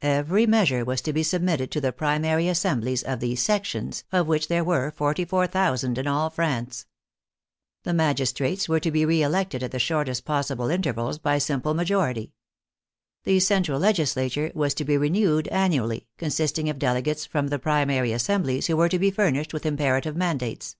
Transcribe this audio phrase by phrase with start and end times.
[0.00, 4.26] Every measure was to be submitted to the primary as semblies of the" sections," of
[4.26, 6.86] which there were forty four thousand in all France.
[7.82, 12.30] The magistrates were to be reelected at the shortest possible intervals by simple ma jority.
[13.24, 18.12] The central legislature was to Be renewed an nually, consisting of delegates from the primary
[18.12, 20.78] assem blies, who were to be furnished with imperative mandates.